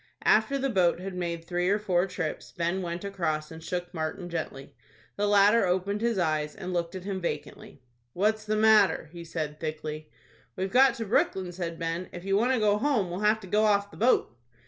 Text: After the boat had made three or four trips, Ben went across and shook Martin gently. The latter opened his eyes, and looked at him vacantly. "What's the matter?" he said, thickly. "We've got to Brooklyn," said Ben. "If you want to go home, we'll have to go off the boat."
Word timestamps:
After 0.25 0.57
the 0.57 0.71
boat 0.71 0.99
had 0.99 1.13
made 1.13 1.45
three 1.45 1.69
or 1.69 1.77
four 1.77 2.07
trips, 2.07 2.51
Ben 2.57 2.81
went 2.81 3.03
across 3.03 3.51
and 3.51 3.63
shook 3.63 3.93
Martin 3.93 4.31
gently. 4.31 4.73
The 5.15 5.27
latter 5.27 5.67
opened 5.67 6.01
his 6.01 6.17
eyes, 6.17 6.55
and 6.55 6.73
looked 6.73 6.95
at 6.95 7.03
him 7.03 7.21
vacantly. 7.21 7.83
"What's 8.13 8.43
the 8.43 8.55
matter?" 8.57 9.11
he 9.13 9.23
said, 9.23 9.59
thickly. 9.59 10.09
"We've 10.55 10.71
got 10.73 10.95
to 10.95 11.05
Brooklyn," 11.05 11.51
said 11.51 11.77
Ben. 11.77 12.09
"If 12.11 12.23
you 12.25 12.35
want 12.35 12.51
to 12.53 12.57
go 12.57 12.79
home, 12.79 13.11
we'll 13.11 13.19
have 13.19 13.41
to 13.41 13.47
go 13.47 13.65
off 13.65 13.91
the 13.91 13.97
boat." 13.97 14.35